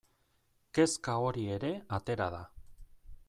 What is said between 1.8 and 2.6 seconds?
atera da.